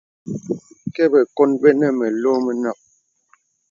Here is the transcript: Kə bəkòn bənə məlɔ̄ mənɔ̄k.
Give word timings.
Kə 0.93 1.03
bəkòn 1.11 1.51
bənə 1.61 1.87
məlɔ̄ 1.99 2.35
mənɔ̄k. 2.45 2.79